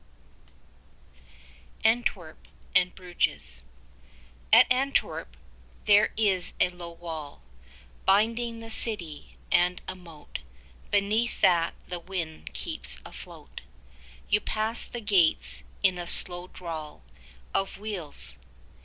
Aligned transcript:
THE 0.01 1.19
CARILLON 1.19 1.27
ANTWERP 1.99 2.47
AND 2.75 2.95
BRUGES 2.95 3.61
At 4.51 4.65
Antwerp, 4.71 5.37
there 5.85 6.11
is 6.17 6.53
a 6.59 6.69
low 6.69 6.89
wall 6.89 7.43
Binding 8.07 8.61
the 8.61 8.71
city, 8.71 9.37
and 9.51 9.79
a 9.87 9.93
moat 9.93 10.39
Beneath, 10.89 11.41
that 11.41 11.75
the 11.87 11.99
wind 11.99 12.51
keeps 12.55 12.97
afloat. 13.05 13.61
You 14.27 14.39
pass 14.41 14.83
the 14.85 15.01
gates 15.01 15.61
in 15.83 15.99
a 15.99 16.07
slow 16.07 16.47
drawl 16.47 17.03
Of 17.53 17.77
wheels. 17.77 18.37